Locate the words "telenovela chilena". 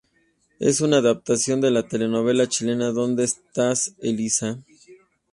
1.87-2.91